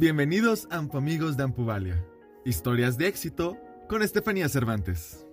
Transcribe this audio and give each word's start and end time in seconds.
Bienvenidos 0.00 0.66
a 0.70 0.78
Amigos 0.78 1.36
de 1.36 1.42
Ampuvalia. 1.42 2.02
Historias 2.46 2.96
de 2.96 3.06
éxito 3.06 3.58
con 3.86 4.00
Estefanía 4.00 4.48
Cervantes. 4.48 5.28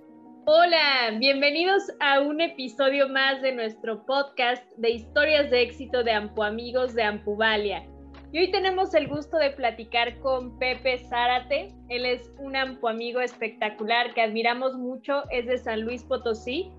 Hola, 0.46 1.18
bienvenidos 1.18 1.84
a 2.02 2.20
un 2.20 2.42
episodio 2.42 3.08
más 3.08 3.42
de 3.42 3.54
nuestro 3.56 4.06
podcast 4.06 4.62
de 4.76 4.90
historias 4.90 5.50
de 5.52 5.62
éxito 5.62 6.04
de 6.04 6.12
Ampuamigos 6.12 6.94
de 6.96 7.04
Ampuvalia. 7.04 7.88
Y 8.34 8.40
hoy 8.40 8.52
tenemos 8.52 8.94
el 8.94 9.08
gusto 9.08 9.38
de 9.38 9.52
platicar 9.52 10.20
con 10.20 10.60
Pepe 10.60 10.98
Zárate. 11.08 11.74
Él 11.88 12.06
es 12.06 12.30
un 12.38 12.58
ampuamigo 12.58 13.22
espectacular 13.22 14.14
que 14.14 14.22
admiramos 14.22 14.74
mucho, 14.74 15.24
es 15.32 15.46
de 15.46 15.60
San 15.60 15.84
Luis 15.84 16.04
Potosí. 16.04 16.74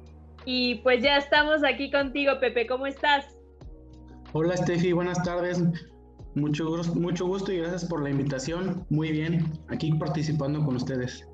Y 0.45 0.75
pues 0.83 1.03
ya 1.03 1.17
estamos 1.17 1.65
aquí 1.65 1.91
contigo, 1.91 2.39
Pepe. 2.39 2.67
¿Cómo 2.67 2.87
estás? 2.87 3.25
Hola, 4.35 4.59
Steffi, 4.59 4.93
buenas 4.93 5.23
tardes. 5.23 5.63
Mucho, 6.35 6.65
mucho 6.95 7.27
gusto 7.27 7.53
y 7.53 7.59
gracias 7.59 7.85
por 7.85 8.03
la 8.03 8.11
invitación. 8.11 8.87
Muy 8.91 9.11
bien, 9.11 9.45
aquí 9.69 9.93
participando 9.93 10.65
con 10.65 10.77
ustedes. 10.77 11.27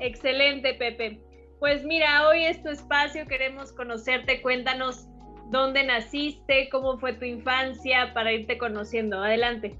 Excelente, 0.00 0.74
Pepe. 0.74 1.20
Pues 1.58 1.84
mira, 1.84 2.26
hoy 2.28 2.44
es 2.44 2.62
tu 2.62 2.70
espacio, 2.70 3.26
queremos 3.26 3.72
conocerte. 3.72 4.40
Cuéntanos 4.40 5.06
dónde 5.50 5.84
naciste, 5.84 6.68
cómo 6.70 6.98
fue 6.98 7.12
tu 7.12 7.26
infancia 7.26 8.12
para 8.14 8.32
irte 8.32 8.56
conociendo. 8.56 9.22
Adelante. 9.22 9.78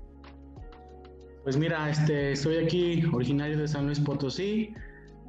Pues 1.43 1.57
mira, 1.57 1.89
este, 1.89 2.37
soy 2.37 2.59
aquí 2.59 3.03
originario 3.13 3.57
de 3.59 3.67
San 3.67 3.87
Luis 3.87 3.99
Potosí. 3.99 4.75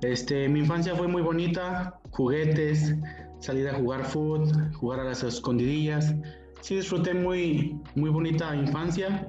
Este, 0.01 0.49
mi 0.49 0.59
infancia 0.59 0.93
fue 0.93 1.07
muy 1.07 1.21
bonita, 1.21 1.99
juguetes, 2.11 2.95
salir 3.39 3.69
a 3.69 3.73
jugar 3.75 4.03
fútbol, 4.03 4.73
jugar 4.73 4.99
a 4.99 5.03
las 5.05 5.23
escondidillas 5.23 6.13
sí 6.61 6.75
disfruté 6.75 7.13
muy, 7.13 7.79
muy 7.95 8.09
bonita 8.09 8.55
infancia 8.55 9.27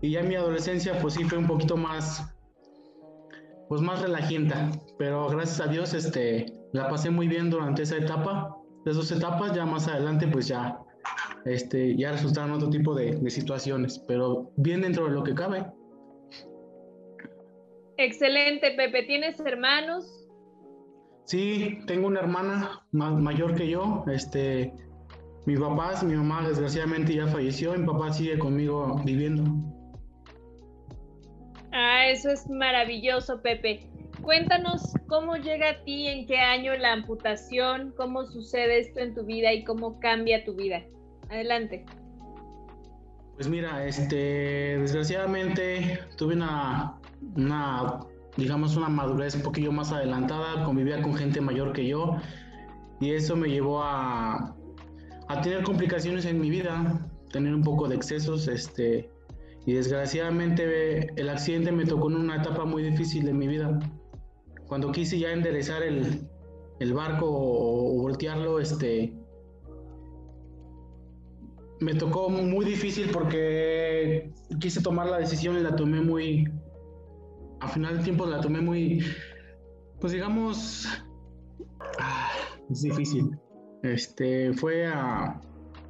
y 0.00 0.12
ya 0.12 0.22
mi 0.22 0.34
adolescencia 0.34 0.98
pues 1.00 1.14
sí 1.14 1.24
fue 1.24 1.38
un 1.38 1.46
poquito 1.46 1.76
más, 1.76 2.34
pues 3.68 3.80
más 3.80 4.02
relajienta, 4.02 4.70
pero 4.98 5.28
gracias 5.28 5.60
a 5.60 5.70
Dios 5.70 5.94
este, 5.94 6.46
la 6.72 6.88
pasé 6.88 7.10
muy 7.10 7.28
bien 7.28 7.50
durante 7.50 7.82
esa 7.82 7.96
etapa, 7.96 8.56
de 8.84 8.90
esas 8.92 9.10
etapas, 9.10 9.54
ya 9.54 9.64
más 9.64 9.88
adelante 9.88 10.28
pues 10.28 10.48
ya, 10.48 10.78
este, 11.44 11.96
ya 11.96 12.12
resultaron 12.12 12.52
otro 12.52 12.70
tipo 12.70 12.94
de, 12.94 13.16
de 13.16 13.30
situaciones, 13.30 13.98
pero 14.06 14.52
bien 14.56 14.82
dentro 14.82 15.06
de 15.06 15.12
lo 15.12 15.24
que 15.24 15.34
cabe. 15.34 15.66
Excelente, 17.98 18.72
Pepe. 18.76 19.04
¿Tienes 19.04 19.40
hermanos? 19.40 20.26
Sí, 21.24 21.78
tengo 21.86 22.06
una 22.06 22.20
hermana 22.20 22.86
mayor 22.92 23.54
que 23.54 23.68
yo, 23.68 24.04
este, 24.06 24.72
mi 25.46 25.56
papá, 25.56 26.02
mi 26.02 26.14
mamá 26.16 26.46
desgraciadamente 26.46 27.14
ya 27.14 27.28
falleció, 27.28 27.72
mi 27.74 27.86
papá 27.86 28.12
sigue 28.12 28.36
conmigo 28.36 29.00
viviendo. 29.04 29.44
Ah, 31.72 32.08
eso 32.08 32.30
es 32.30 32.50
maravilloso, 32.50 33.40
Pepe. 33.42 33.88
Cuéntanos 34.22 34.92
cómo 35.06 35.36
llega 35.36 35.70
a 35.70 35.84
ti, 35.84 36.08
en 36.08 36.26
qué 36.26 36.38
año 36.38 36.74
la 36.74 36.92
amputación, 36.92 37.94
cómo 37.96 38.24
sucede 38.24 38.80
esto 38.80 39.00
en 39.00 39.14
tu 39.14 39.24
vida 39.24 39.52
y 39.52 39.62
cómo 39.62 40.00
cambia 40.00 40.44
tu 40.44 40.54
vida. 40.54 40.82
Adelante. 41.30 41.84
Pues 43.36 43.48
mira, 43.48 43.86
este, 43.86 44.78
desgraciadamente 44.78 46.00
tuve 46.16 46.34
una, 46.34 46.98
una, 47.36 48.00
digamos, 48.36 48.76
una 48.76 48.88
madurez 48.88 49.36
un 49.36 49.42
poquillo 49.42 49.70
más 49.70 49.92
adelantada, 49.92 50.64
convivía 50.64 51.00
con 51.02 51.14
gente 51.14 51.40
mayor 51.40 51.72
que 51.72 51.86
yo 51.86 52.16
y 52.98 53.12
eso 53.12 53.36
me 53.36 53.48
llevó 53.48 53.82
a, 53.82 54.55
a 55.28 55.40
tener 55.40 55.62
complicaciones 55.64 56.24
en 56.24 56.40
mi 56.40 56.50
vida, 56.50 57.08
tener 57.30 57.54
un 57.54 57.62
poco 57.62 57.88
de 57.88 57.96
excesos, 57.96 58.48
este, 58.48 59.10
y 59.66 59.72
desgraciadamente 59.72 61.10
el 61.20 61.28
accidente 61.28 61.72
me 61.72 61.84
tocó 61.84 62.08
en 62.08 62.16
una 62.16 62.36
etapa 62.36 62.64
muy 62.64 62.84
difícil 62.84 63.26
de 63.26 63.32
mi 63.32 63.48
vida. 63.48 63.78
Cuando 64.68 64.92
quise 64.92 65.18
ya 65.18 65.32
enderezar 65.32 65.82
el, 65.82 66.28
el 66.78 66.94
barco 66.94 67.26
o, 67.28 68.00
voltearlo, 68.00 68.60
este, 68.60 69.12
me 71.80 71.94
tocó 71.94 72.28
muy 72.28 72.64
difícil 72.64 73.10
porque 73.10 74.32
quise 74.60 74.80
tomar 74.80 75.08
la 75.08 75.18
decisión 75.18 75.56
y 75.56 75.60
la 75.60 75.74
tomé 75.74 76.00
muy, 76.00 76.48
a 77.60 77.68
final 77.68 77.98
de 77.98 78.04
tiempo 78.04 78.24
la 78.26 78.40
tomé 78.40 78.60
muy, 78.60 79.04
pues 80.00 80.12
digamos, 80.12 80.86
ah, 81.98 82.30
es 82.70 82.82
difícil. 82.82 83.36
Este, 83.92 84.52
fue, 84.54 84.90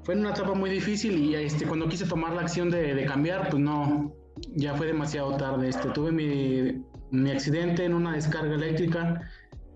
fue 0.02 0.14
en 0.14 0.20
una 0.20 0.30
etapa 0.30 0.54
muy 0.54 0.70
difícil 0.70 1.16
y 1.18 1.34
este, 1.34 1.66
cuando 1.66 1.88
quise 1.88 2.06
tomar 2.06 2.34
la 2.34 2.42
acción 2.42 2.70
de, 2.70 3.04
cambiar, 3.06 3.48
pues 3.50 3.62
no, 3.62 4.12
ya 4.54 4.74
fue 4.74 4.86
demasiado 4.86 5.36
tarde. 5.36 5.68
Este, 5.68 5.88
tuve 5.90 6.12
mi, 6.12 6.84
mi 7.10 7.30
accidente 7.30 7.84
en 7.84 7.94
una 7.94 8.12
descarga 8.12 8.54
eléctrica 8.54 9.22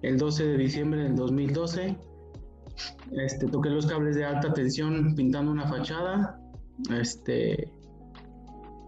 el 0.03 0.19
12 0.19 0.47
de 0.47 0.59
diciembre 0.59 1.03
del 1.03 1.17
2012. 1.17 1.97
Este, 3.13 3.47
toqué 3.47 3.71
los 3.71 3.87
cables 3.87 4.17
de 4.17 4.25
alta 4.25 4.53
tensión 4.53 5.15
pintando 5.15 5.53
una 5.53 5.67
fachada. 5.67 6.41
Este, 6.99 7.71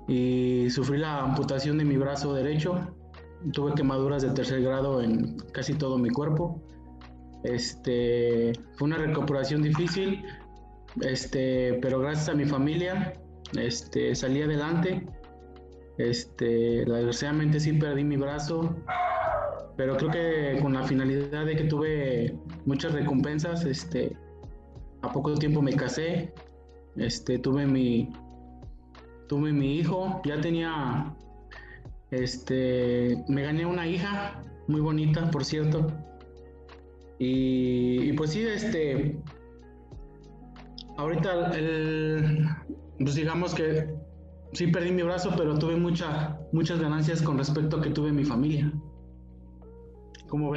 y 0.08 0.68
sufrí 0.70 0.98
la 0.98 1.20
amputación 1.20 1.78
de 1.78 1.84
mi 1.84 1.96
brazo 1.96 2.34
derecho. 2.34 2.94
Tuve 3.52 3.74
quemaduras 3.74 4.22
de 4.22 4.30
tercer 4.30 4.62
grado 4.62 5.02
en 5.02 5.36
casi 5.52 5.74
todo 5.74 5.98
mi 5.98 6.10
cuerpo. 6.10 6.62
Este, 7.44 8.52
fue 8.74 8.86
una 8.86 8.98
recuperación 8.98 9.62
difícil, 9.62 10.24
este, 11.00 11.78
pero 11.82 12.00
gracias 12.00 12.28
a 12.28 12.34
mi 12.34 12.44
familia 12.44 13.14
este, 13.58 14.14
salí 14.14 14.42
adelante. 14.42 15.04
Este, 15.98 16.84
desgraciadamente 16.84 17.60
sí 17.60 17.74
perdí 17.74 18.02
mi 18.04 18.16
brazo, 18.16 18.74
pero 19.76 19.96
creo 19.96 20.10
que 20.10 20.58
con 20.62 20.72
la 20.72 20.82
finalidad 20.84 21.46
de 21.46 21.56
que 21.56 21.64
tuve 21.64 22.36
muchas 22.64 22.92
recompensas, 22.92 23.64
este, 23.64 24.16
a 25.02 25.12
poco 25.12 25.34
tiempo 25.34 25.60
me 25.60 25.74
casé, 25.74 26.32
este, 26.96 27.38
tuve 27.38 27.66
mi, 27.66 28.10
tuve 29.28 29.52
mi 29.52 29.76
hijo, 29.76 30.20
ya 30.24 30.40
tenía, 30.40 31.14
este, 32.10 33.22
me 33.28 33.42
gané 33.42 33.66
una 33.66 33.86
hija 33.86 34.42
muy 34.68 34.80
bonita, 34.80 35.30
por 35.30 35.44
cierto, 35.44 35.86
y, 37.24 38.12
pues 38.14 38.32
sí, 38.32 38.42
este, 38.42 39.16
ahorita 40.96 41.52
el, 41.56 42.46
pues 42.98 43.14
digamos 43.14 43.54
que 43.54 43.94
sí 44.54 44.66
perdí 44.66 44.90
mi 44.90 45.02
brazo, 45.02 45.32
pero 45.36 45.56
tuve 45.56 45.76
mucha, 45.76 46.40
muchas 46.50 46.80
ganancias 46.80 47.22
con 47.22 47.38
respecto 47.38 47.76
a 47.76 47.82
que 47.82 47.90
tuve 47.90 48.10
mi 48.10 48.24
familia. 48.24 48.72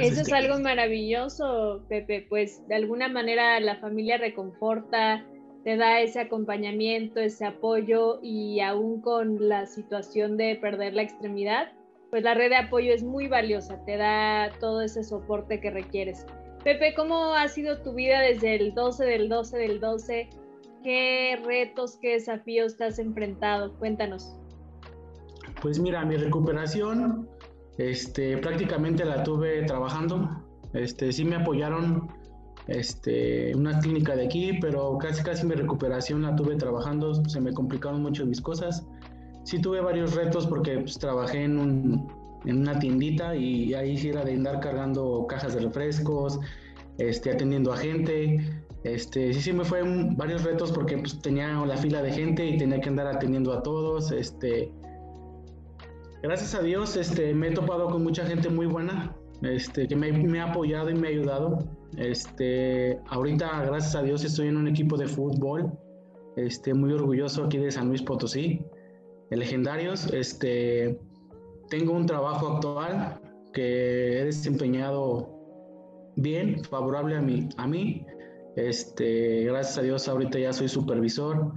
es 0.00 0.18
este 0.18 0.34
algo 0.34 0.58
maravilloso, 0.58 1.84
Pepe, 1.88 2.26
pues 2.28 2.66
de 2.66 2.74
alguna 2.74 3.08
manera 3.08 3.60
la 3.60 3.76
familia 3.76 4.16
reconforta, 4.16 5.24
te 5.62 5.76
da 5.76 6.00
ese 6.00 6.18
acompañamiento, 6.18 7.20
ese 7.20 7.44
apoyo 7.44 8.18
y 8.22 8.58
aún 8.58 9.02
con 9.02 9.48
la 9.48 9.66
situación 9.66 10.36
de 10.36 10.56
perder 10.56 10.94
la 10.94 11.02
extremidad, 11.02 11.70
pues 12.10 12.24
la 12.24 12.34
red 12.34 12.48
de 12.48 12.56
apoyo 12.56 12.92
es 12.92 13.04
muy 13.04 13.28
valiosa, 13.28 13.84
te 13.84 13.96
da 13.98 14.50
todo 14.58 14.80
ese 14.80 15.04
soporte 15.04 15.60
que 15.60 15.70
requieres. 15.70 16.26
Pepe, 16.66 16.94
¿cómo 16.96 17.32
ha 17.32 17.46
sido 17.46 17.80
tu 17.80 17.94
vida 17.94 18.20
desde 18.22 18.56
el 18.56 18.74
12 18.74 19.04
del 19.04 19.28
12 19.28 19.56
del 19.56 19.78
12? 19.78 20.28
¿Qué 20.82 21.40
retos, 21.44 21.96
qué 22.02 22.14
desafíos 22.14 22.76
te 22.76 22.86
has 22.86 22.98
enfrentado? 22.98 23.72
Cuéntanos. 23.78 24.36
Pues 25.62 25.78
mira, 25.78 26.04
mi 26.04 26.16
recuperación 26.16 27.28
este, 27.78 28.38
prácticamente 28.38 29.04
la 29.04 29.22
tuve 29.22 29.62
trabajando. 29.62 30.28
Este, 30.72 31.12
sí 31.12 31.24
me 31.24 31.36
apoyaron 31.36 32.08
este, 32.66 33.54
una 33.54 33.78
clínica 33.78 34.16
de 34.16 34.24
aquí, 34.24 34.58
pero 34.60 34.98
casi 34.98 35.22
casi 35.22 35.46
mi 35.46 35.54
recuperación 35.54 36.22
la 36.22 36.34
tuve 36.34 36.56
trabajando. 36.56 37.14
Se 37.26 37.40
me 37.40 37.52
complicaron 37.52 38.02
mucho 38.02 38.26
mis 38.26 38.40
cosas. 38.40 38.84
Sí 39.44 39.60
tuve 39.60 39.80
varios 39.80 40.16
retos 40.16 40.48
porque 40.48 40.80
pues, 40.80 40.98
trabajé 40.98 41.44
en 41.44 41.60
un, 41.60 42.25
en 42.46 42.58
una 42.58 42.78
tiendita 42.78 43.36
y 43.36 43.74
ahí 43.74 43.96
sí 43.96 44.08
era 44.08 44.24
de 44.24 44.34
andar 44.34 44.60
cargando 44.60 45.26
cajas 45.28 45.54
de 45.54 45.60
refrescos, 45.60 46.40
este, 46.98 47.30
atendiendo 47.30 47.72
a 47.72 47.76
gente. 47.76 48.62
Este, 48.84 49.32
sí, 49.34 49.40
sí 49.40 49.52
me 49.52 49.64
fue 49.64 49.82
varios 50.16 50.44
retos 50.44 50.70
porque 50.70 50.96
pues, 50.98 51.20
tenía 51.20 51.48
la 51.66 51.76
fila 51.76 52.02
de 52.02 52.12
gente 52.12 52.46
y 52.46 52.56
tenía 52.56 52.80
que 52.80 52.88
andar 52.88 53.08
atendiendo 53.08 53.52
a 53.52 53.62
todos. 53.62 54.12
Este, 54.12 54.72
gracias 56.22 56.54
a 56.54 56.62
Dios 56.62 56.96
este, 56.96 57.34
me 57.34 57.48
he 57.48 57.50
topado 57.50 57.90
con 57.90 58.02
mucha 58.02 58.24
gente 58.24 58.48
muy 58.48 58.66
buena 58.66 59.14
este, 59.42 59.86
que 59.86 59.96
me, 59.96 60.12
me, 60.12 60.40
ha 60.40 60.50
apoyado 60.50 60.90
y 60.90 60.94
me 60.94 61.08
ha 61.08 61.10
ayudado. 61.10 61.58
Este, 61.96 62.98
ahorita, 63.08 63.64
gracias 63.64 63.94
a 63.96 64.02
Dios, 64.02 64.24
estoy 64.24 64.48
en 64.48 64.56
un 64.56 64.68
equipo 64.68 64.96
de 64.96 65.06
fútbol. 65.06 65.72
Este, 66.36 66.74
muy 66.74 66.92
orgulloso 66.92 67.44
aquí 67.44 67.58
de 67.58 67.70
San 67.70 67.88
Luis 67.88 68.02
Potosí, 68.02 68.62
el 69.30 69.40
Legendarios. 69.40 70.12
Este, 70.12 70.98
tengo 71.68 71.92
un 71.92 72.06
trabajo 72.06 72.56
actual 72.56 73.20
que 73.52 74.20
he 74.20 74.24
desempeñado 74.24 75.30
bien, 76.16 76.62
favorable 76.64 77.16
a 77.16 77.22
mí. 77.22 77.48
A 77.56 77.66
mí. 77.66 78.06
Este, 78.56 79.44
gracias 79.44 79.78
a 79.78 79.82
Dios 79.82 80.08
ahorita 80.08 80.38
ya 80.38 80.50
soy 80.50 80.68
supervisor 80.68 81.52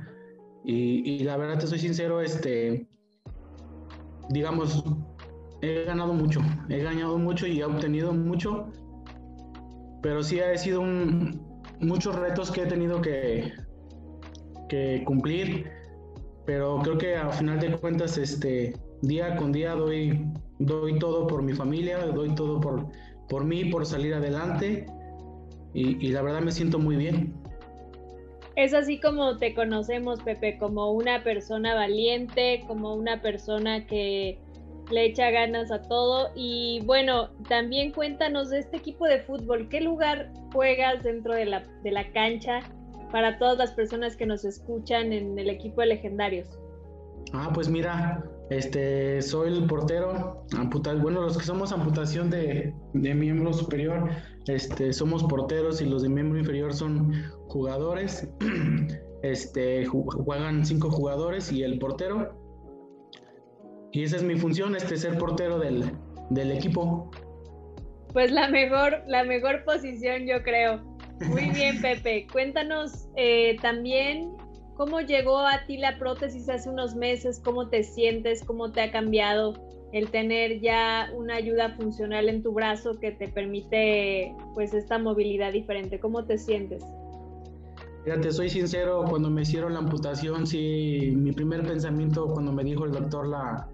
y, 0.66 1.20
la 1.24 1.38
verdad 1.38 1.58
te 1.58 1.68
soy 1.68 1.80
sincero, 1.80 2.20
este, 2.22 2.88
digamos, 4.30 4.84
he 5.62 5.86
ganado 5.86 6.14
mucho, 6.14 6.42
he 6.68 6.80
ganado 6.80 7.18
mucho 7.18 7.48
y 7.48 7.62
he 7.62 7.64
obtenido 7.64 8.14
mucho, 8.14 8.68
pero 10.02 10.22
sí 10.22 10.42
ha 10.42 10.56
sido 10.58 10.84
muchos 11.80 12.16
retos 12.18 12.52
que 12.52 12.64
he 12.64 12.66
tenido 12.66 13.02
que, 13.02 13.54
que 14.68 15.04
cumplir, 15.06 15.72
pero 16.46 16.80
creo 16.84 16.98
que 16.98 17.16
a 17.16 17.30
final 17.32 17.62
de 17.62 17.78
cuentas, 17.78 18.18
este, 18.18 18.74
día 19.02 19.36
con 19.36 19.52
día 19.52 19.76
doy, 19.76 20.26
doy 20.60 21.00
todo 21.00 21.28
por 21.28 21.42
mi 21.42 21.54
familia, 21.54 22.06
doy 22.06 22.34
todo 22.36 22.60
por, 22.60 22.88
por 23.28 23.46
mí, 23.46 23.66
por 23.66 23.86
salir 23.86 24.14
adelante 24.14 24.86
y, 25.74 26.06
y 26.06 26.12
la 26.12 26.22
verdad 26.22 26.42
me 26.42 26.52
siento 26.52 26.80
muy 26.80 26.96
bien. 26.96 27.34
Es 28.56 28.74
así 28.74 29.00
como 29.00 29.38
te 29.38 29.54
conocemos, 29.54 30.22
Pepe, 30.22 30.58
como 30.58 30.92
una 30.92 31.24
persona 31.24 31.76
valiente, 31.76 32.64
como 32.68 32.94
una 32.94 33.22
persona 33.22 33.88
que 33.88 34.38
le 34.92 35.06
echa 35.06 35.30
ganas 35.32 35.72
a 35.72 35.82
todo. 35.84 36.32
Y 36.36 36.82
bueno, 36.86 37.30
también 37.48 37.92
cuéntanos 37.92 38.50
de 38.50 38.60
este 38.60 38.78
equipo 38.78 39.06
de 39.06 39.22
fútbol. 39.22 39.70
¿Qué 39.70 39.82
lugar 39.82 40.34
juegas 40.52 41.04
dentro 41.04 41.34
de 41.34 41.46
la, 41.46 41.66
de 41.84 41.92
la 41.92 42.12
cancha 42.12 42.60
para 43.12 43.38
todas 43.38 43.58
las 43.58 43.72
personas 43.72 44.16
que 44.16 44.26
nos 44.26 44.44
escuchan 44.44 45.14
en 45.14 45.38
el 45.40 45.50
equipo 45.50 45.82
de 45.82 45.88
legendarios? 45.88 46.48
Ah, 47.34 47.52
pues 47.54 47.70
mira, 47.70 48.24
este, 48.50 49.22
soy 49.22 49.54
el 49.54 49.68
portero, 49.68 50.46
bueno, 51.02 51.22
los 51.22 51.38
que 51.38 51.44
somos 51.44 51.72
amputación 51.72 52.30
de, 52.30 52.74
de, 52.94 53.14
miembro 53.14 53.54
superior, 53.54 54.10
este, 54.48 54.92
somos 54.92 55.24
porteros 55.24 55.82
y 55.82 55.86
los 55.86 56.02
de 56.02 56.10
miembro 56.10 56.40
inferior 56.40 56.74
son 56.74 57.14
jugadores, 57.48 58.28
este, 59.24 59.86
juegan 59.86 60.66
cinco 60.66 60.90
jugadores 60.90 61.52
y 61.52 61.64
el 61.64 61.78
portero, 61.78 62.40
y 63.92 64.04
esa 64.04 64.18
es 64.18 64.24
mi 64.24 64.36
función, 64.36 64.76
este, 64.76 64.98
ser 64.98 65.18
portero 65.18 65.60
del, 65.60 65.92
del 66.30 66.52
equipo. 66.52 67.12
Pues 68.14 68.32
la 68.32 68.50
mejor, 68.50 69.04
la 69.08 69.24
mejor 69.24 69.64
posición, 69.64 70.26
yo 70.26 70.42
creo. 70.44 70.84
Muy 71.28 71.50
bien, 71.52 71.82
Pepe. 71.82 72.28
Cuéntanos 72.32 73.08
eh, 73.16 73.58
también 73.62 74.32
cómo 74.80 75.02
llegó 75.02 75.40
a 75.40 75.66
ti 75.68 75.76
la 75.76 76.00
prótesis 76.00 76.48
hace 76.48 76.70
unos 76.70 76.96
meses, 76.96 77.42
cómo 77.44 77.68
te 77.68 77.84
sientes, 77.84 78.46
cómo 78.46 78.72
te 78.72 78.80
ha 78.80 78.92
cambiado 78.92 79.54
el 79.92 80.10
tener 80.10 80.62
ya 80.62 81.12
una 81.14 81.36
ayuda 81.36 81.76
funcional 81.76 82.30
en 82.30 82.42
tu 82.42 82.54
brazo 82.54 82.98
que 82.98 83.12
te 83.12 83.28
permite 83.28 84.34
pues 84.54 84.74
esta 84.74 84.98
movilidad 84.98 85.52
diferente. 85.52 86.00
¿Cómo 86.00 86.24
te 86.24 86.38
sientes? 86.38 86.82
Fíjate, 88.06 88.32
soy 88.32 88.48
sincero, 88.48 89.04
cuando 89.10 89.30
me 89.30 89.42
hicieron 89.42 89.74
la 89.74 89.80
amputación, 89.80 90.48
sí, 90.48 91.12
mi 91.14 91.34
primer 91.34 91.64
pensamiento 91.64 92.28
cuando 92.28 92.54
me 92.54 92.64
dijo 92.64 92.86
el 92.86 92.94
doctor 92.94 93.28
la, 93.28 93.68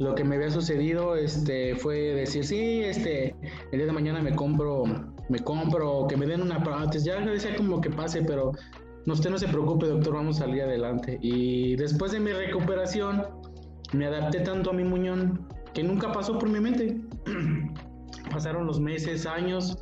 lo 0.00 0.16
que 0.16 0.24
me 0.24 0.34
había 0.34 0.50
sucedido 0.50 1.14
este, 1.14 1.76
fue 1.76 1.98
decir, 1.98 2.44
sí, 2.44 2.80
este, 2.82 3.36
el 3.70 3.78
día 3.78 3.86
de 3.86 3.92
mañana 3.92 4.20
me 4.22 4.34
compro, 4.34 4.82
me 5.28 5.38
compro, 5.38 6.08
que 6.08 6.16
me 6.16 6.26
den 6.26 6.42
una 6.42 6.64
prótesis. 6.64 7.04
Ya 7.04 7.20
decía 7.20 7.54
como 7.54 7.80
que 7.80 7.90
pase, 7.90 8.22
pero 8.22 8.50
no, 9.06 9.14
usted 9.14 9.30
no 9.30 9.38
se 9.38 9.48
preocupe, 9.48 9.86
doctor, 9.86 10.14
vamos 10.14 10.36
a 10.36 10.44
salir 10.44 10.62
adelante. 10.62 11.18
Y 11.22 11.76
después 11.76 12.12
de 12.12 12.20
mi 12.20 12.32
recuperación, 12.32 13.24
me 13.92 14.06
adapté 14.06 14.40
tanto 14.40 14.70
a 14.70 14.72
mi 14.72 14.84
muñón 14.84 15.46
que 15.72 15.82
nunca 15.82 16.12
pasó 16.12 16.38
por 16.38 16.48
mi 16.48 16.60
mente. 16.60 17.00
Pasaron 18.30 18.66
los 18.66 18.80
meses, 18.80 19.26
años, 19.26 19.78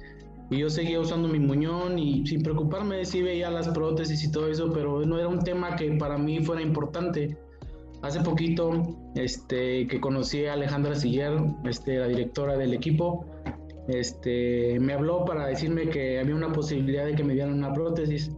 y 0.50 0.58
yo 0.58 0.70
seguía 0.70 1.00
usando 1.00 1.26
mi 1.26 1.40
muñón 1.40 1.98
y 1.98 2.26
sin 2.26 2.42
preocuparme, 2.42 3.04
sí 3.04 3.22
veía 3.22 3.50
las 3.50 3.68
prótesis 3.68 4.22
y 4.22 4.30
todo 4.30 4.48
eso, 4.48 4.70
pero 4.72 5.04
no 5.04 5.18
era 5.18 5.26
un 5.26 5.40
tema 5.40 5.74
que 5.74 5.90
para 5.92 6.18
mí 6.18 6.44
fuera 6.44 6.62
importante 6.62 7.36
Hace 8.04 8.20
poquito 8.20 8.82
este, 9.14 9.86
que 9.86 9.98
conocí 9.98 10.44
a 10.44 10.52
Alejandra 10.52 10.94
Siller, 10.94 11.32
este, 11.64 11.96
la 11.96 12.06
directora 12.06 12.54
del 12.54 12.74
equipo, 12.74 13.24
este, 13.88 14.78
me 14.78 14.92
habló 14.92 15.24
para 15.24 15.46
decirme 15.46 15.88
que 15.88 16.20
había 16.20 16.34
una 16.34 16.52
posibilidad 16.52 17.06
de 17.06 17.14
que 17.14 17.24
me 17.24 17.32
dieran 17.32 17.54
una 17.54 17.72
prótesis. 17.72 18.30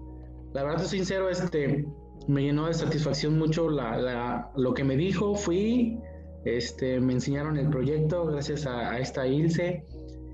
La 0.56 0.62
verdad, 0.62 0.78
soy 0.78 1.00
sincero, 1.00 1.28
este, 1.28 1.84
me 2.28 2.42
llenó 2.42 2.66
de 2.66 2.72
satisfacción 2.72 3.38
mucho 3.38 3.68
la, 3.68 4.50
lo 4.56 4.72
que 4.72 4.84
me 4.84 4.96
dijo. 4.96 5.34
Fui, 5.34 5.98
este, 6.46 6.98
me 6.98 7.12
enseñaron 7.12 7.58
el 7.58 7.68
proyecto 7.68 8.24
gracias 8.24 8.64
a, 8.66 8.98
esta 8.98 9.26
Ilse, 9.26 9.84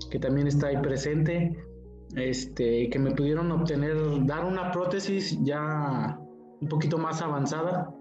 que 0.09 0.19
también 0.19 0.47
está 0.47 0.67
ahí 0.67 0.77
presente, 0.77 1.53
este, 2.15 2.89
que 2.89 2.99
me 2.99 3.11
pudieron 3.11 3.51
obtener, 3.51 3.97
dar 4.25 4.45
una 4.45 4.71
prótesis 4.71 5.37
ya 5.43 6.17
un 6.61 6.69
poquito 6.69 6.97
más 6.97 7.21
avanzada 7.21 7.93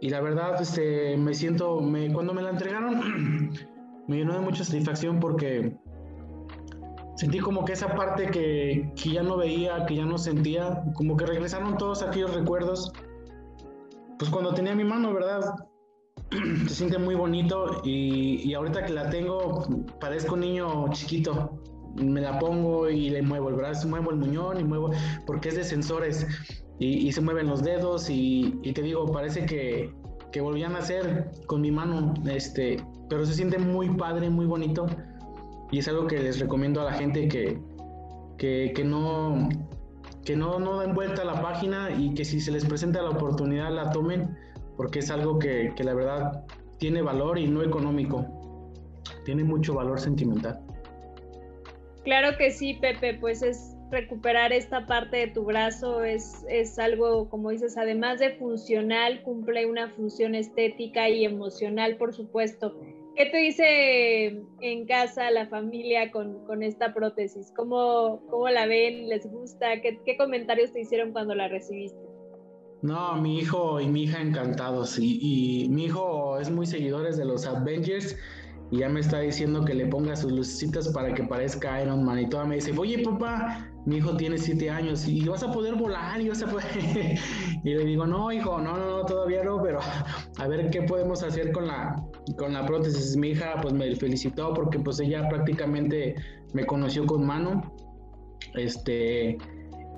y 0.00 0.10
la 0.10 0.20
verdad, 0.20 0.60
este, 0.60 1.16
me 1.16 1.34
siento, 1.34 1.80
me, 1.80 2.12
cuando 2.12 2.34
me 2.34 2.42
la 2.42 2.50
entregaron, 2.50 3.52
me 4.08 4.16
llenó 4.16 4.34
de 4.34 4.40
mucha 4.40 4.64
satisfacción 4.64 5.20
porque 5.20 5.76
sentí 7.16 7.38
como 7.38 7.64
que 7.64 7.72
esa 7.72 7.94
parte 7.94 8.30
que, 8.30 8.92
que, 8.94 9.10
ya 9.10 9.22
no 9.22 9.36
veía, 9.36 9.84
que 9.86 9.96
ya 9.96 10.04
no 10.04 10.18
sentía, 10.18 10.84
como 10.94 11.16
que 11.16 11.26
regresaron 11.26 11.76
todos 11.76 12.02
aquellos 12.02 12.34
recuerdos. 12.34 12.92
Pues 14.18 14.30
cuando 14.30 14.54
tenía 14.54 14.74
mi 14.74 14.84
mano, 14.84 15.12
¿verdad? 15.12 15.54
Se 16.68 16.74
siente 16.74 16.98
muy 16.98 17.14
bonito 17.14 17.80
y, 17.84 18.42
y 18.48 18.54
ahorita 18.54 18.84
que 18.84 18.92
la 18.92 19.10
tengo, 19.10 19.66
parezco 20.00 20.34
un 20.34 20.40
niño 20.40 20.92
chiquito. 20.92 21.58
Me 21.96 22.20
la 22.20 22.38
pongo 22.38 22.90
y 22.90 23.08
le 23.08 23.22
muevo 23.22 23.48
el 23.48 23.54
brazo, 23.54 23.88
muevo 23.88 24.10
el 24.10 24.16
muñón 24.16 24.60
y 24.60 24.64
muevo, 24.64 24.90
porque 25.26 25.48
es 25.48 25.56
de 25.56 25.64
sensores 25.64 26.26
y, 26.78 27.10
se 27.10 27.22
mueven 27.22 27.46
los 27.46 27.62
dedos 27.62 28.10
y, 28.10 28.50
te 28.74 28.82
digo, 28.82 29.06
parece 29.06 29.46
que, 29.46 29.94
que 30.30 30.42
volvían 30.42 30.76
a 30.76 30.80
hacer 30.80 31.30
con 31.46 31.62
mi 31.62 31.70
mano, 31.70 32.12
este, 32.26 32.84
pero 33.08 33.24
se 33.24 33.32
siente 33.32 33.56
muy 33.58 33.88
padre, 33.96 34.28
muy 34.28 34.44
bonito 34.44 34.86
y 35.70 35.78
es 35.78 35.88
algo 35.88 36.06
que 36.06 36.18
les 36.18 36.38
recomiendo 36.38 36.80
a 36.80 36.84
la 36.84 36.92
gente 36.92 37.28
que, 37.28 37.58
que, 38.38 38.84
no 38.84 39.48
que 40.24 40.36
no, 40.36 40.58
no 40.58 40.80
den 40.80 40.94
vuelta 40.94 41.22
a 41.22 41.24
la 41.24 41.40
página 41.40 41.90
y 41.96 42.14
que 42.14 42.24
si 42.24 42.40
se 42.40 42.50
les 42.50 42.64
presenta 42.64 43.02
la 43.02 43.10
oportunidad 43.10 43.70
la 43.70 43.90
tomen 43.90 44.36
porque 44.76 44.98
es 45.00 45.10
algo 45.10 45.38
que, 45.38 45.72
que 45.76 45.84
la 45.84 45.94
verdad 45.94 46.44
tiene 46.78 47.02
valor 47.02 47.38
y 47.38 47.46
no 47.46 47.62
económico, 47.62 48.26
tiene 49.24 49.42
mucho 49.44 49.74
valor 49.74 49.98
sentimental. 49.98 50.60
Claro 52.04 52.36
que 52.36 52.50
sí, 52.50 52.74
Pepe, 52.74 53.14
pues 53.14 53.42
es 53.42 53.76
recuperar 53.90 54.52
esta 54.52 54.86
parte 54.86 55.16
de 55.16 55.26
tu 55.28 55.44
brazo 55.44 56.04
es, 56.04 56.44
es 56.48 56.78
algo, 56.78 57.28
como 57.28 57.50
dices, 57.50 57.76
además 57.76 58.18
de 58.18 58.30
funcional, 58.36 59.22
cumple 59.22 59.66
una 59.66 59.90
función 59.90 60.34
estética 60.34 61.08
y 61.08 61.24
emocional, 61.24 61.96
por 61.96 62.12
supuesto. 62.14 62.76
¿Qué 63.16 63.24
te 63.26 63.38
dice 63.38 64.42
en 64.60 64.86
casa 64.86 65.30
la 65.30 65.46
familia 65.46 66.10
con, 66.10 66.44
con 66.44 66.62
esta 66.62 66.92
prótesis? 66.92 67.50
¿Cómo, 67.56 68.20
¿Cómo, 68.28 68.46
la 68.50 68.66
ven? 68.66 69.08
¿Les 69.08 69.26
gusta? 69.26 69.80
¿Qué, 69.80 69.98
¿Qué, 70.04 70.18
comentarios 70.18 70.70
te 70.74 70.82
hicieron 70.82 71.12
cuando 71.12 71.34
la 71.34 71.48
recibiste? 71.48 71.98
No, 72.82 73.14
mi 73.16 73.38
hijo 73.38 73.80
y 73.80 73.88
mi 73.88 74.02
hija 74.02 74.20
encantados. 74.20 74.98
Y, 74.98 75.18
y 75.22 75.68
mi 75.70 75.86
hijo 75.86 76.38
es 76.38 76.50
muy 76.50 76.66
seguidores 76.66 77.16
de 77.16 77.24
los 77.24 77.46
Avengers 77.46 78.18
y 78.70 78.78
ya 78.78 78.88
me 78.88 79.00
está 79.00 79.20
diciendo 79.20 79.64
que 79.64 79.74
le 79.74 79.86
ponga 79.86 80.16
sus 80.16 80.32
lucecitas 80.32 80.88
para 80.88 81.14
que 81.14 81.22
parezca 81.22 81.80
Iron 81.82 82.04
Man 82.04 82.18
y 82.18 82.28
toda 82.28 82.44
me 82.44 82.56
dice, 82.56 82.72
oye 82.76 82.98
papá, 83.04 83.68
mi 83.84 83.98
hijo 83.98 84.16
tiene 84.16 84.38
siete 84.38 84.68
años 84.68 85.06
y 85.06 85.24
vas 85.28 85.42
a 85.44 85.52
poder 85.52 85.76
volar 85.76 86.20
y 86.20 86.28
vas 86.28 86.42
a 86.42 86.46
poder... 86.46 86.66
y 87.64 87.74
le 87.74 87.84
digo, 87.84 88.06
no 88.06 88.32
hijo, 88.32 88.60
no, 88.60 88.76
no, 88.76 88.98
no, 88.98 89.04
todavía 89.04 89.44
no, 89.44 89.62
pero 89.62 89.78
a 90.38 90.48
ver 90.48 90.70
qué 90.70 90.82
podemos 90.82 91.22
hacer 91.22 91.52
con 91.52 91.68
la, 91.68 92.04
con 92.36 92.52
la 92.52 92.66
prótesis. 92.66 93.16
Mi 93.16 93.28
hija 93.28 93.54
pues 93.62 93.72
me 93.72 93.94
felicitó 93.94 94.52
porque 94.52 94.80
pues 94.80 94.98
ella 94.98 95.28
prácticamente 95.28 96.16
me 96.52 96.66
conoció 96.66 97.06
con 97.06 97.24
mano, 97.24 97.72
este, 98.54 99.38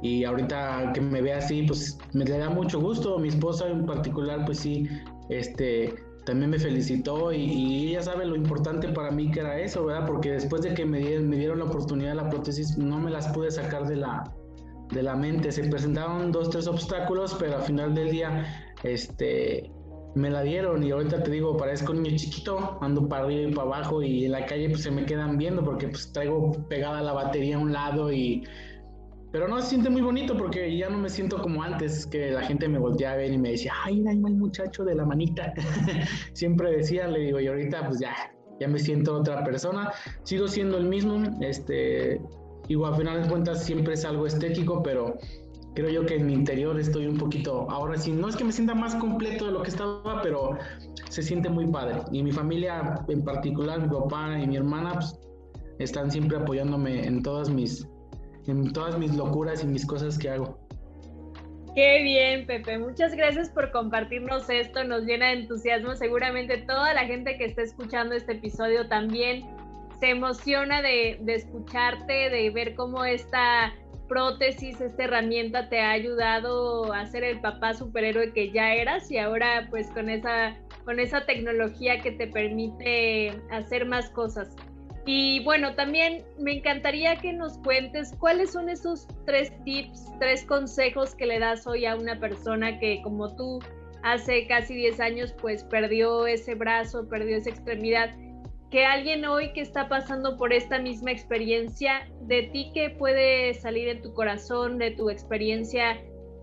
y 0.02 0.24
ahorita 0.24 0.92
que 0.92 1.00
me 1.00 1.22
ve 1.22 1.32
así 1.32 1.62
pues 1.62 1.98
me 2.12 2.26
le 2.26 2.36
da 2.36 2.50
mucho 2.50 2.80
gusto, 2.80 3.18
mi 3.18 3.28
esposa 3.28 3.66
en 3.68 3.86
particular 3.86 4.44
pues 4.44 4.58
sí, 4.58 4.86
este 5.30 5.94
también 6.28 6.50
me 6.50 6.58
felicitó 6.58 7.32
y, 7.32 7.88
ella 7.88 8.02
sabe 8.02 8.26
lo 8.26 8.36
importante 8.36 8.88
para 8.88 9.10
mí 9.10 9.30
que 9.30 9.40
era 9.40 9.58
eso, 9.58 9.86
¿verdad? 9.86 10.06
Porque 10.06 10.32
después 10.32 10.60
de 10.60 10.74
que 10.74 10.84
me 10.84 10.98
dieron, 10.98 11.26
me 11.30 11.38
dieron 11.38 11.58
la 11.58 11.64
oportunidad 11.64 12.10
de 12.10 12.16
la 12.16 12.28
prótesis, 12.28 12.76
no 12.76 12.98
me 12.98 13.10
las 13.10 13.28
pude 13.28 13.50
sacar 13.50 13.86
de 13.86 13.96
la, 13.96 14.30
de 14.92 15.02
la 15.02 15.16
mente. 15.16 15.50
Se 15.50 15.64
presentaron 15.64 16.30
dos, 16.30 16.50
tres 16.50 16.66
obstáculos, 16.66 17.34
pero 17.40 17.56
al 17.56 17.62
final 17.62 17.94
del 17.94 18.10
día, 18.10 18.74
este, 18.82 19.72
me 20.14 20.28
la 20.28 20.42
dieron 20.42 20.82
y 20.82 20.90
ahorita 20.90 21.22
te 21.22 21.30
digo, 21.30 21.56
parezco 21.56 21.92
un 21.92 22.02
niño 22.02 22.18
chiquito, 22.18 22.76
ando 22.82 23.08
para 23.08 23.24
arriba 23.24 23.48
y 23.48 23.54
para 23.54 23.66
abajo 23.66 24.02
y 24.02 24.26
en 24.26 24.32
la 24.32 24.44
calle 24.44 24.68
pues 24.68 24.82
se 24.82 24.90
me 24.90 25.06
quedan 25.06 25.38
viendo 25.38 25.64
porque 25.64 25.88
pues 25.88 26.12
traigo 26.12 26.52
pegada 26.68 27.00
la 27.00 27.14
batería 27.14 27.56
a 27.56 27.60
un 27.60 27.72
lado 27.72 28.12
y 28.12 28.44
pero 29.30 29.46
no, 29.46 29.60
se 29.60 29.68
siente 29.68 29.90
muy 29.90 30.00
bonito 30.00 30.36
porque 30.36 30.76
ya 30.76 30.88
no 30.88 30.98
me 30.98 31.10
siento 31.10 31.40
como 31.42 31.62
antes, 31.62 32.06
que 32.06 32.30
la 32.30 32.42
gente 32.42 32.66
me 32.66 32.78
volteaba 32.78 33.14
a 33.14 33.16
ver 33.18 33.32
y 33.32 33.38
me 33.38 33.50
decía, 33.50 33.72
ay, 33.84 34.02
hay 34.06 34.16
el 34.16 34.36
muchacho 34.36 34.84
de 34.84 34.94
la 34.94 35.04
manita. 35.04 35.52
Siempre 36.32 36.70
decía, 36.70 37.06
le 37.08 37.20
digo, 37.20 37.40
y 37.40 37.46
ahorita 37.46 37.86
pues 37.86 38.00
ya, 38.00 38.14
ya 38.58 38.68
me 38.68 38.78
siento 38.78 39.14
otra 39.16 39.44
persona. 39.44 39.92
Sigo 40.22 40.48
siendo 40.48 40.78
el 40.78 40.86
mismo, 40.86 41.22
este, 41.40 42.20
igual 42.68 42.94
a 42.94 42.96
final 42.96 43.22
de 43.22 43.28
cuentas 43.28 43.64
siempre 43.64 43.94
es 43.94 44.04
algo 44.04 44.26
estético, 44.26 44.82
pero 44.82 45.18
creo 45.74 45.90
yo 45.90 46.06
que 46.06 46.16
en 46.16 46.26
mi 46.26 46.32
interior 46.32 46.78
estoy 46.80 47.06
un 47.06 47.18
poquito, 47.18 47.70
ahora 47.70 47.96
sí, 47.98 48.12
no 48.12 48.28
es 48.28 48.36
que 48.36 48.44
me 48.44 48.52
sienta 48.52 48.74
más 48.74 48.94
completo 48.96 49.46
de 49.46 49.52
lo 49.52 49.62
que 49.62 49.70
estaba, 49.70 50.22
pero 50.22 50.56
se 51.10 51.22
siente 51.22 51.48
muy 51.48 51.66
padre. 51.66 52.00
Y 52.12 52.22
mi 52.22 52.32
familia 52.32 53.04
en 53.08 53.22
particular, 53.22 53.80
mi 53.82 53.88
papá 53.88 54.38
y 54.38 54.46
mi 54.46 54.56
hermana, 54.56 54.94
pues, 54.94 55.18
están 55.78 56.10
siempre 56.10 56.38
apoyándome 56.38 57.06
en 57.06 57.22
todas 57.22 57.50
mis, 57.50 57.86
en 58.48 58.72
todas 58.72 58.98
mis 58.98 59.14
locuras 59.14 59.62
y 59.62 59.66
mis 59.66 59.86
cosas 59.86 60.18
que 60.18 60.30
hago. 60.30 60.58
Qué 61.74 62.02
bien, 62.02 62.46
Pepe. 62.46 62.78
Muchas 62.78 63.14
gracias 63.14 63.50
por 63.50 63.70
compartirnos 63.70 64.50
esto. 64.50 64.82
Nos 64.84 65.04
llena 65.04 65.26
de 65.28 65.34
entusiasmo. 65.34 65.94
Seguramente 65.94 66.58
toda 66.58 66.92
la 66.92 67.04
gente 67.04 67.36
que 67.38 67.44
está 67.44 67.62
escuchando 67.62 68.14
este 68.14 68.32
episodio 68.32 68.88
también 68.88 69.46
se 70.00 70.10
emociona 70.10 70.82
de, 70.82 71.18
de 71.20 71.34
escucharte, 71.34 72.30
de 72.30 72.50
ver 72.50 72.74
cómo 72.74 73.04
esta 73.04 73.72
prótesis, 74.08 74.80
esta 74.80 75.04
herramienta 75.04 75.68
te 75.68 75.80
ha 75.80 75.90
ayudado 75.90 76.92
a 76.92 77.06
ser 77.06 77.24
el 77.24 77.40
papá 77.40 77.74
superhéroe 77.74 78.32
que 78.32 78.50
ya 78.50 78.74
eras 78.74 79.10
y 79.10 79.18
ahora 79.18 79.68
pues 79.70 79.88
con 79.90 80.08
esa, 80.08 80.56
con 80.84 80.98
esa 80.98 81.26
tecnología 81.26 82.00
que 82.00 82.12
te 82.12 82.26
permite 82.26 83.40
hacer 83.50 83.86
más 83.86 84.08
cosas. 84.10 84.56
Y 85.10 85.40
bueno, 85.42 85.74
también 85.74 86.22
me 86.38 86.58
encantaría 86.58 87.16
que 87.16 87.32
nos 87.32 87.56
cuentes 87.60 88.14
cuáles 88.18 88.52
son 88.52 88.68
esos 88.68 89.08
tres 89.24 89.50
tips, 89.64 90.04
tres 90.20 90.44
consejos 90.44 91.14
que 91.14 91.24
le 91.24 91.38
das 91.38 91.66
hoy 91.66 91.86
a 91.86 91.96
una 91.96 92.20
persona 92.20 92.78
que 92.78 93.00
como 93.00 93.34
tú 93.34 93.58
hace 94.02 94.46
casi 94.46 94.74
10 94.74 95.00
años 95.00 95.34
pues 95.40 95.64
perdió 95.64 96.26
ese 96.26 96.54
brazo, 96.54 97.08
perdió 97.08 97.38
esa 97.38 97.48
extremidad. 97.48 98.14
Que 98.70 98.84
alguien 98.84 99.24
hoy 99.24 99.54
que 99.54 99.62
está 99.62 99.88
pasando 99.88 100.36
por 100.36 100.52
esta 100.52 100.78
misma 100.78 101.10
experiencia, 101.10 102.06
de 102.26 102.42
ti 102.42 102.70
que 102.74 102.90
puede 102.90 103.54
salir 103.54 103.88
en 103.88 104.02
tu 104.02 104.12
corazón, 104.12 104.76
de 104.76 104.90
tu 104.90 105.08
experiencia 105.08 105.98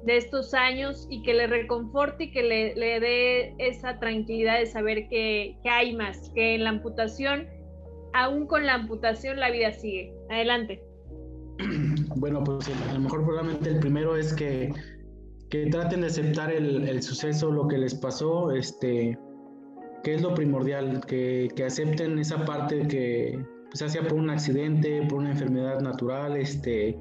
de 0.05 0.17
estos 0.17 0.55
años 0.55 1.05
y 1.12 1.22
que 1.22 1.36
le 1.36 1.45
reconforte 1.45 2.24
y 2.24 2.31
que 2.31 2.41
le, 2.41 2.74
le 2.74 3.00
dé 3.00 3.53
esa 3.60 4.00
tranquilidad 4.00 4.57
de 4.57 4.65
saber 4.65 5.07
que, 5.07 5.55
que 5.62 5.69
hay 5.69 5.95
más, 5.95 6.31
que 6.34 6.55
en 6.55 6.63
la 6.63 6.72
amputación 6.72 7.48
aún 8.15 8.48
con 8.48 8.65
la 8.65 8.75
amputación 8.75 9.39
la 9.39 9.51
vida 9.51 9.72
sigue. 9.74 10.13
Adelante. 10.29 10.81
Bueno, 12.17 12.41
pues 12.45 12.69
a 12.89 12.93
lo 12.93 13.00
mejor 13.01 13.25
probablemente 13.25 13.69
el 13.69 13.79
primero 13.79 14.15
es 14.15 14.34
que, 14.34 14.74
que 15.50 15.65
traten 15.65 16.00
de 16.01 16.07
aceptar 16.07 16.50
el, 16.50 16.88
el, 16.88 17.03
suceso, 17.03 17.51
lo 17.51 17.67
que 17.67 17.77
les 17.77 17.93
pasó, 17.93 18.51
este, 18.51 19.19
que 20.01 20.13
es 20.13 20.22
lo 20.22 20.34
primordial, 20.34 21.01
que, 21.05 21.50
que 21.57 21.65
acepten 21.65 22.17
esa 22.17 22.45
parte 22.45 22.88
que, 22.88 23.38
pues, 23.69 23.91
sea 23.91 24.01
por 24.03 24.13
un 24.13 24.29
accidente, 24.29 25.05
por 25.10 25.19
una 25.19 25.31
enfermedad 25.31 25.81
natural, 25.81 26.38
este, 26.38 26.98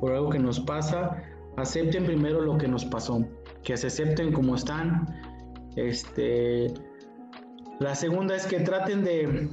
por 0.00 0.12
algo 0.12 0.30
que 0.30 0.38
nos 0.38 0.58
pasa, 0.60 1.22
acepten 1.58 2.06
primero 2.06 2.40
lo 2.40 2.56
que 2.56 2.68
nos 2.68 2.86
pasó, 2.86 3.26
que 3.62 3.76
se 3.76 3.88
acepten 3.88 4.32
como 4.32 4.54
están. 4.54 5.06
Este, 5.76 6.72
la 7.78 7.94
segunda 7.94 8.36
es 8.36 8.46
que 8.46 8.60
traten 8.60 9.04
de, 9.04 9.50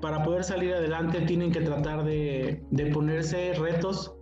para 0.00 0.22
poder 0.22 0.44
salir 0.44 0.74
adelante 0.74 1.20
tienen 1.22 1.52
que 1.52 1.60
tratar 1.60 2.04
de, 2.04 2.62
ponerse 2.92 3.54
retos, 3.54 4.14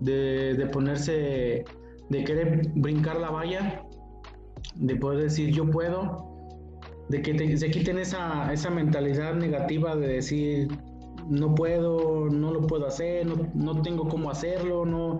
de, 0.00 0.68
ponerse, 0.72 1.64
de 2.08 2.24
querer 2.24 2.70
brincar 2.74 3.20
la 3.20 3.30
valla, 3.30 3.84
de 4.76 4.96
poder 4.96 5.24
decir 5.24 5.50
yo 5.50 5.70
puedo, 5.70 6.26
de 7.08 7.22
que 7.22 7.56
se 7.56 7.70
quiten 7.70 7.98
esa, 7.98 8.52
esa 8.52 8.70
mentalidad 8.70 9.34
negativa 9.34 9.94
de 9.94 10.06
decir 10.08 10.68
no 11.28 11.54
puedo, 11.54 12.28
no 12.30 12.52
lo 12.52 12.66
puedo 12.66 12.86
hacer, 12.86 13.26
no, 13.26 13.48
no 13.54 13.82
tengo 13.82 14.08
cómo 14.08 14.30
hacerlo, 14.30 14.84
no. 14.86 15.18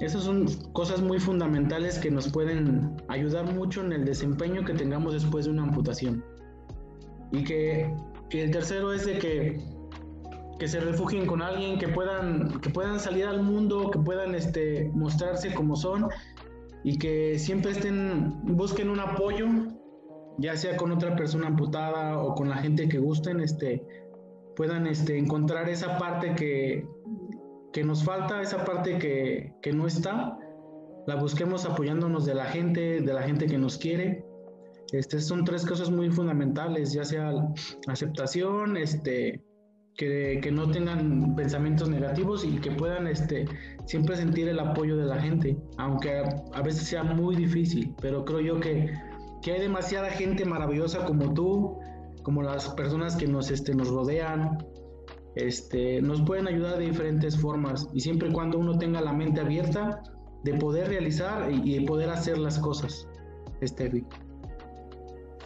Esas 0.00 0.22
son 0.24 0.46
cosas 0.72 1.02
muy 1.02 1.20
fundamentales 1.20 1.98
que 1.98 2.10
nos 2.10 2.28
pueden 2.28 2.96
ayudar 3.08 3.52
mucho 3.52 3.84
en 3.84 3.92
el 3.92 4.04
desempeño 4.04 4.64
que 4.64 4.72
tengamos 4.72 5.12
después 5.12 5.44
de 5.44 5.50
una 5.50 5.62
amputación. 5.62 6.24
Y 7.32 7.44
que 7.44 7.94
y 8.30 8.38
el 8.38 8.50
tercero 8.50 8.92
es 8.92 9.06
de 9.06 9.18
que, 9.18 9.60
que 10.58 10.68
se 10.68 10.80
refugien 10.80 11.26
con 11.26 11.42
alguien, 11.42 11.78
que 11.78 11.88
puedan, 11.88 12.60
que 12.60 12.70
puedan 12.70 13.00
salir 13.00 13.26
al 13.26 13.42
mundo, 13.42 13.90
que 13.90 13.98
puedan 13.98 14.34
este, 14.34 14.90
mostrarse 14.94 15.52
como 15.52 15.74
son 15.74 16.08
y 16.84 16.98
que 16.98 17.38
siempre 17.38 17.72
estén, 17.72 18.40
busquen 18.56 18.88
un 18.88 19.00
apoyo, 19.00 19.46
ya 20.38 20.56
sea 20.56 20.76
con 20.76 20.92
otra 20.92 21.16
persona 21.16 21.48
amputada 21.48 22.18
o 22.22 22.34
con 22.34 22.48
la 22.48 22.56
gente 22.56 22.88
que 22.88 22.98
gusten, 22.98 23.40
este, 23.40 23.84
puedan 24.54 24.86
este, 24.86 25.18
encontrar 25.18 25.68
esa 25.68 25.98
parte 25.98 26.34
que, 26.36 26.86
que 27.72 27.82
nos 27.82 28.04
falta, 28.04 28.40
esa 28.40 28.64
parte 28.64 28.98
que, 28.98 29.54
que 29.60 29.72
no 29.72 29.86
está, 29.88 30.38
la 31.06 31.16
busquemos 31.16 31.66
apoyándonos 31.66 32.26
de 32.26 32.34
la 32.34 32.44
gente, 32.44 33.00
de 33.00 33.12
la 33.12 33.22
gente 33.22 33.46
que 33.46 33.58
nos 33.58 33.76
quiere 33.76 34.29
estas 34.92 35.26
son 35.26 35.44
tres 35.44 35.64
cosas 35.64 35.90
muy 35.90 36.10
fundamentales, 36.10 36.92
ya 36.92 37.04
sea 37.04 37.32
aceptación, 37.86 38.76
este, 38.76 39.42
que, 39.96 40.40
que, 40.42 40.50
no 40.50 40.70
tengan 40.70 41.34
pensamientos 41.36 41.88
negativos 41.88 42.44
y 42.44 42.58
que 42.58 42.70
puedan 42.72 43.06
este, 43.06 43.46
siempre 43.86 44.16
sentir 44.16 44.48
el 44.48 44.58
apoyo 44.58 44.96
de 44.96 45.04
la 45.04 45.20
gente, 45.20 45.56
aunque 45.78 46.22
a, 46.52 46.62
veces 46.62 46.84
sea 46.84 47.04
muy 47.04 47.36
difícil, 47.36 47.94
pero 48.00 48.24
creo 48.24 48.40
yo 48.40 48.60
que, 48.60 48.92
que, 49.42 49.52
hay 49.52 49.60
demasiada 49.60 50.10
gente 50.10 50.44
maravillosa 50.44 51.04
como 51.04 51.32
tú, 51.34 51.78
como 52.22 52.42
las 52.42 52.68
personas 52.70 53.16
que 53.16 53.26
nos, 53.26 53.50
este, 53.50 53.74
nos 53.74 53.88
rodean, 53.88 54.58
este, 55.36 56.02
nos 56.02 56.22
pueden 56.22 56.48
ayudar 56.48 56.78
de 56.78 56.86
diferentes 56.86 57.38
formas 57.38 57.86
y 57.92 58.00
siempre 58.00 58.28
y 58.28 58.32
cuando 58.32 58.58
uno 58.58 58.78
tenga 58.78 59.00
la 59.00 59.12
mente 59.12 59.40
abierta 59.40 60.02
de 60.42 60.54
poder 60.54 60.88
realizar 60.88 61.50
y, 61.52 61.78
de 61.78 61.86
poder 61.86 62.10
hacer 62.10 62.38
las 62.38 62.58
cosas. 62.58 63.06
Este, 63.60 64.04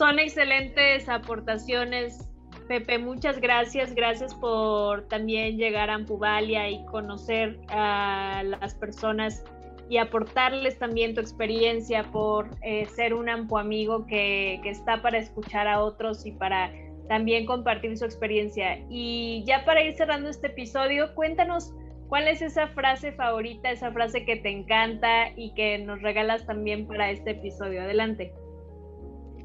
son 0.04 0.18
excelentes 0.18 1.08
aportaciones. 1.08 2.28
Pepe, 2.68 2.98
muchas 2.98 3.40
gracias. 3.40 3.94
Gracias 3.94 4.34
por 4.34 5.08
también 5.08 5.56
llegar 5.56 5.88
a 5.88 5.94
Ampuvalia 5.94 6.68
y 6.68 6.84
conocer 6.84 7.58
a 7.68 8.42
las 8.44 8.74
personas 8.74 9.42
y 9.88 9.96
aportarles 9.96 10.78
también 10.78 11.14
tu 11.14 11.22
experiencia 11.22 12.02
por 12.12 12.50
eh, 12.62 12.84
ser 12.84 13.14
un 13.14 13.30
ampuamigo 13.30 14.06
que, 14.06 14.60
que 14.62 14.68
está 14.68 15.00
para 15.00 15.16
escuchar 15.16 15.66
a 15.68 15.80
otros 15.82 16.26
y 16.26 16.32
para 16.32 16.70
también 17.08 17.46
compartir 17.46 17.96
su 17.96 18.04
experiencia. 18.04 18.84
Y 18.90 19.42
ya 19.46 19.64
para 19.64 19.82
ir 19.82 19.96
cerrando 19.96 20.28
este 20.28 20.48
episodio, 20.48 21.14
cuéntanos 21.14 21.72
cuál 22.08 22.28
es 22.28 22.42
esa 22.42 22.68
frase 22.68 23.12
favorita, 23.12 23.70
esa 23.70 23.90
frase 23.90 24.26
que 24.26 24.36
te 24.36 24.50
encanta 24.50 25.30
y 25.34 25.54
que 25.54 25.78
nos 25.78 26.02
regalas 26.02 26.44
también 26.44 26.86
para 26.86 27.10
este 27.10 27.30
episodio. 27.30 27.80
Adelante. 27.80 28.34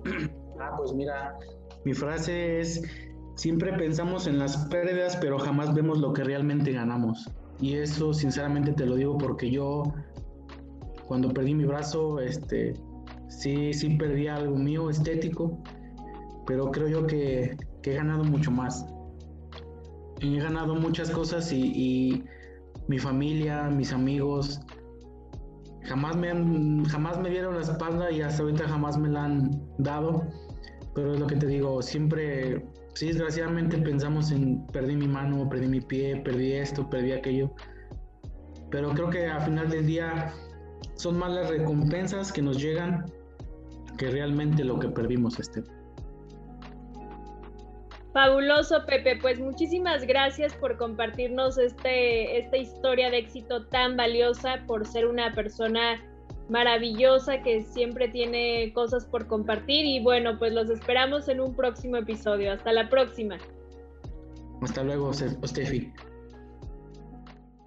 Ah, 0.59 0.73
pues 0.77 0.93
mira, 0.93 1.37
mi 1.85 1.93
frase 1.93 2.59
es, 2.59 2.81
siempre 3.35 3.71
pensamos 3.73 4.27
en 4.27 4.39
las 4.39 4.57
pérdidas, 4.67 5.17
pero 5.17 5.39
jamás 5.39 5.73
vemos 5.73 5.99
lo 5.99 6.11
que 6.13 6.23
realmente 6.23 6.73
ganamos. 6.73 7.29
Y 7.61 7.75
eso 7.75 8.13
sinceramente 8.13 8.73
te 8.73 8.85
lo 8.85 8.95
digo 8.95 9.17
porque 9.17 9.49
yo, 9.49 9.83
cuando 11.07 11.29
perdí 11.29 11.55
mi 11.55 11.65
brazo, 11.65 12.19
este, 12.19 12.73
sí, 13.29 13.73
sí 13.73 13.95
perdí 13.97 14.27
algo 14.27 14.55
mío 14.55 14.89
estético, 14.89 15.57
pero 16.45 16.71
creo 16.71 16.87
yo 16.87 17.07
que, 17.07 17.55
he 17.83 17.93
ganado 17.93 18.23
mucho 18.23 18.51
más. 18.51 18.85
He 20.21 20.37
ganado 20.37 20.75
muchas 20.75 21.09
cosas 21.09 21.51
y, 21.51 21.71
y 21.73 22.23
mi 22.87 22.99
familia, 22.99 23.63
mis 23.69 23.93
amigos, 23.93 24.59
jamás 25.89 26.15
me 26.15 26.29
han, 26.29 26.85
jamás 26.85 27.19
me 27.19 27.29
dieron 27.29 27.55
la 27.55 27.61
espalda 27.61 28.11
y 28.11 28.21
hasta 28.21 28.43
ahorita 28.43 28.67
jamás 28.67 28.97
me 28.97 29.09
la 29.09 29.23
han 29.25 29.49
dado 29.79 30.23
pero 30.96 31.13
es 31.13 31.19
lo 31.19 31.27
que 31.27 31.36
te 31.36 31.48
digo, 31.48 31.81
siempre, 31.81 32.65
sí, 32.93 33.08
desgraciadamente 33.08 33.77
pensamos 33.77 34.31
en 34.31 34.65
perdí 34.67 34.96
mi 34.96 35.08
mano, 35.08 35.48
perdí 35.50 35.67
mi 35.67 35.81
pie, 35.81 36.17
perdí 36.17 36.53
esto, 36.53 36.89
perdí 36.89 37.12
aquello, 37.12 37.51
pero 38.72 38.89
creo 38.91 39.10
que 39.10 39.25
al 39.25 39.41
final 39.41 39.69
del 39.69 39.86
día 39.86 40.34
son 40.96 41.17
más 41.17 41.31
las 41.31 41.50
recompensas 41.50 42.31
que 42.31 42.41
nos 42.41 42.62
llegan 42.62 43.05
que 43.98 44.10
realmente 44.10 44.63
lo 44.63 44.79
que 44.79 44.88
perdimos 44.89 45.39
este. 45.39 45.63
Fabuloso, 48.13 48.86
Pepe. 48.88 49.17
Pues 49.22 49.39
muchísimas 49.39 50.05
gracias 50.08 50.53
por 50.55 50.77
compartirnos 50.77 51.58
este, 51.58 52.39
esta 52.39 52.58
historia 52.58 53.12
de 53.12 53.19
éxito 53.19 53.65
tan 53.67 53.98
valiosa, 53.98 54.63
por 54.65 54.88
ser 54.88 55.05
una 55.05 55.34
persona 55.36 56.01
maravillosa 56.50 57.41
que 57.41 57.63
siempre 57.63 58.08
tiene 58.08 58.72
cosas 58.74 59.06
por 59.06 59.27
compartir 59.27 59.86
y 59.86 60.01
bueno, 60.01 60.38
pues 60.39 60.53
los 60.53 60.70
esperamos 60.70 61.27
en 61.29 61.39
un 61.39 61.56
próximo 61.56 61.98
episodio. 61.98 62.51
Hasta 62.51 62.74
la 62.74 62.89
próxima. 62.89 63.38
Hasta 64.62 64.84
luego, 64.84 65.13
Steffi. 65.13 65.91